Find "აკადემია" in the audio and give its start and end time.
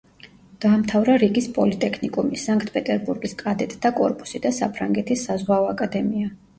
5.79-6.39